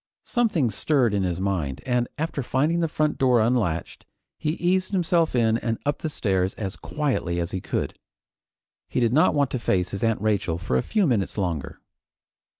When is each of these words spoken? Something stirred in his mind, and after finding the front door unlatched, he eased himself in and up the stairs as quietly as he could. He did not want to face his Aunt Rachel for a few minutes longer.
Something 0.25 0.71
stirred 0.71 1.13
in 1.13 1.21
his 1.21 1.39
mind, 1.39 1.79
and 1.85 2.07
after 2.17 2.41
finding 2.41 2.79
the 2.79 2.87
front 2.87 3.19
door 3.19 3.39
unlatched, 3.39 4.03
he 4.39 4.53
eased 4.53 4.93
himself 4.93 5.35
in 5.35 5.59
and 5.59 5.77
up 5.85 5.99
the 5.99 6.09
stairs 6.09 6.55
as 6.55 6.75
quietly 6.75 7.39
as 7.39 7.51
he 7.51 7.61
could. 7.61 7.93
He 8.89 8.99
did 8.99 9.13
not 9.13 9.35
want 9.35 9.51
to 9.51 9.59
face 9.59 9.91
his 9.91 10.03
Aunt 10.03 10.19
Rachel 10.19 10.57
for 10.57 10.75
a 10.75 10.81
few 10.81 11.05
minutes 11.05 11.37
longer. 11.37 11.81